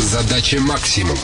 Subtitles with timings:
[0.00, 1.18] Задача максимум.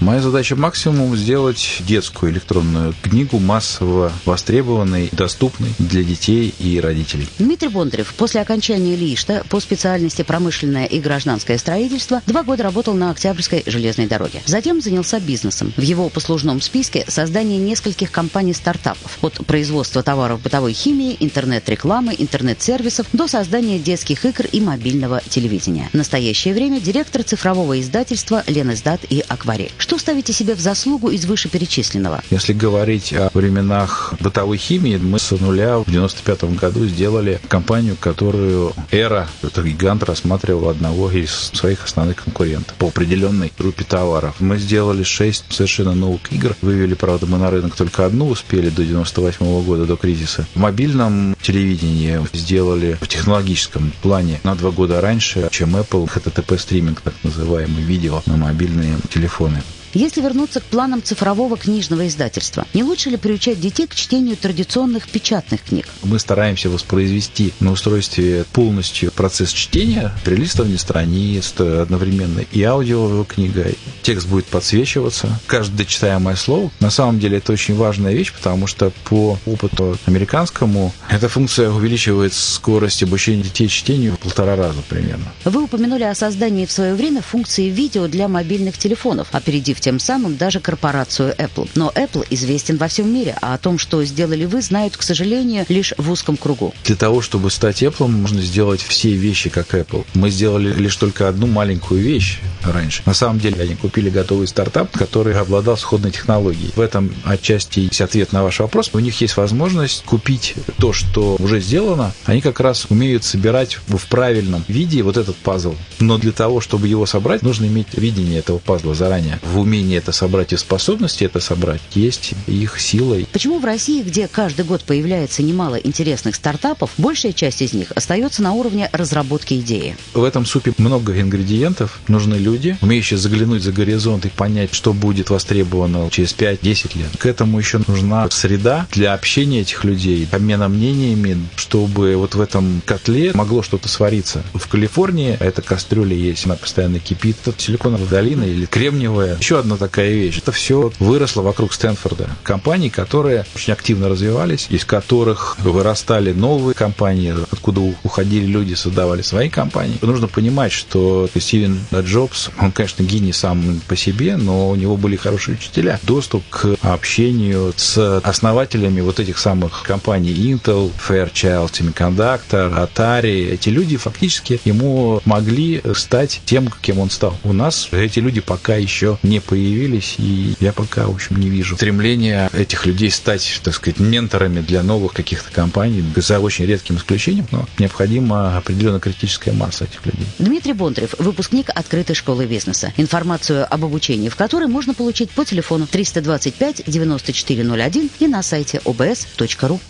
[0.00, 7.28] Моя задача максимум сделать детскую электронную книгу массово востребованной, доступной для детей и родителей.
[7.38, 13.10] Дмитрий Бондарев после окончания ЛИШТа по специальности промышленное и гражданское строительство два года работал на
[13.10, 14.40] Октябрьской железной дороге.
[14.46, 15.74] Затем занялся бизнесом.
[15.76, 19.18] В его послужном списке создание нескольких компаний-стартапов.
[19.20, 25.90] От производства товаров бытовой химии, интернет-рекламы, интернет-сервисов до создания детских игр и мобильного телевидения.
[25.92, 29.70] В настоящее время директор цифрового издательства «Ленэздат» и «Акварель».
[29.90, 32.22] Что ставите себе в заслугу из вышеперечисленного?
[32.30, 38.72] Если говорить о временах бытовой химии, мы с нуля в 95 году сделали компанию, которую
[38.92, 44.36] Эра, этот гигант, рассматривал одного из своих основных конкурентов по определенной группе товаров.
[44.38, 46.54] Мы сделали шесть совершенно новых игр.
[46.62, 50.46] Вывели, правда, мы на рынок только одну успели до 98 года, до кризиса.
[50.54, 57.14] В мобильном телевидении сделали в технологическом плане на два года раньше, чем Apple, HTTP-стриминг, так
[57.24, 59.60] называемый, видео на мобильные телефоны.
[59.92, 65.08] Если вернуться к планам цифрового книжного издательства, не лучше ли приучать детей к чтению традиционных
[65.08, 65.88] печатных книг?
[66.04, 73.72] Мы стараемся воспроизвести на устройстве полностью процесс чтения, прилистывание страниц одновременно и аудиокнига.
[74.02, 76.70] Текст будет подсвечиваться, каждое читаемое слово.
[76.78, 82.32] На самом деле это очень важная вещь, потому что по опыту американскому эта функция увеличивает
[82.32, 85.32] скорость обучения детей чтению в полтора раза примерно.
[85.44, 90.36] Вы упомянули о создании в свое время функции видео для мобильных телефонов, опередив тем самым
[90.36, 91.68] даже корпорацию Apple.
[91.74, 95.64] Но Apple известен во всем мире, а о том, что сделали вы, знают, к сожалению,
[95.68, 96.74] лишь в узком кругу.
[96.84, 100.04] Для того, чтобы стать Apple, можно сделать все вещи, как Apple.
[100.14, 103.02] Мы сделали лишь только одну маленькую вещь раньше.
[103.06, 106.72] На самом деле, они купили готовый стартап, который обладал сходной технологией.
[106.76, 108.90] В этом отчасти есть ответ на ваш вопрос.
[108.92, 112.12] У них есть возможность купить то, что уже сделано.
[112.26, 115.74] Они как раз умеют собирать в правильном виде вот этот пазл.
[115.98, 119.38] Но для того, чтобы его собрать, нужно иметь видение этого пазла заранее.
[119.42, 123.28] В умение это собрать и способности это собрать есть их силой.
[123.32, 128.42] Почему в России, где каждый год появляется немало интересных стартапов, большая часть из них остается
[128.42, 129.96] на уровне разработки идеи?
[130.12, 132.00] В этом супе много ингредиентов.
[132.08, 137.10] Нужны люди, умеющие заглянуть за горизонт и понять, что будет востребовано через 5-10 лет.
[137.16, 142.82] К этому еще нужна среда для общения этих людей, обмена мнениями, чтобы вот в этом
[142.84, 144.42] котле могло что-то свариться.
[144.52, 147.36] В Калифорнии эта кастрюля есть, она постоянно кипит.
[147.46, 149.36] Это силиконовая долина или кремниевая.
[149.38, 150.38] Еще одна такая вещь.
[150.38, 152.28] Это все выросло вокруг Стэнфорда.
[152.42, 159.48] Компаний, которые очень активно развивались, из которых вырастали новые компании, откуда уходили люди, создавали свои
[159.48, 159.98] компании.
[160.02, 165.16] Нужно понимать, что Стивен Джобс, он, конечно, гений сам по себе, но у него были
[165.16, 165.98] хорошие учителя.
[166.02, 173.50] Доступ к общению с основателями вот этих самых компаний Intel, Fairchild Semiconductor, Atari.
[173.52, 177.36] Эти люди фактически ему могли стать тем, кем он стал.
[177.44, 181.74] У нас эти люди пока еще не появились, и я пока, в общем, не вижу
[181.74, 187.46] стремления этих людей стать, так сказать, менторами для новых каких-то компаний, за очень редким исключением,
[187.50, 190.26] но необходима определенная критическая масса этих людей.
[190.38, 192.92] Дмитрий Бондарев, выпускник открытой школы бизнеса.
[192.96, 199.80] Информацию об обучении в которой можно получить по телефону 325 9401 и на сайте obs.ru.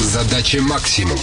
[0.00, 1.18] Задача максимум.